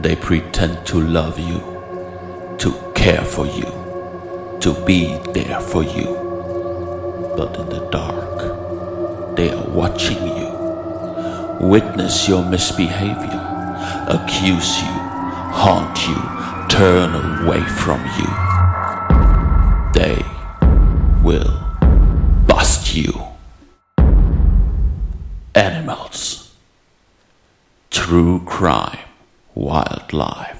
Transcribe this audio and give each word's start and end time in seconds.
They 0.00 0.14
pretend 0.14 0.86
to 0.86 1.00
love 1.00 1.40
you, 1.40 1.58
to 2.58 2.92
care 2.94 3.24
for 3.24 3.46
you, 3.46 3.66
to 4.60 4.72
be 4.86 5.18
there 5.32 5.60
for 5.60 5.82
you. 5.82 6.14
But 7.36 7.56
in 7.58 7.68
the 7.68 7.88
dark, 7.90 9.36
they 9.36 9.50
are 9.50 9.68
watching 9.70 10.24
you, 10.24 10.48
witness 11.60 12.28
your 12.28 12.44
misbehavior, 12.44 13.44
accuse 14.08 14.80
you, 14.80 14.94
haunt 15.52 16.06
you, 16.06 16.16
turn 16.68 17.14
away 17.44 17.60
from 17.60 18.00
you. 18.18 18.30
They 19.94 20.22
will 21.24 21.58
bust 22.46 22.94
you. 22.94 23.12
Animals. 25.56 26.54
True 27.90 28.44
crime. 28.44 29.07
Wildlife. 29.58 30.57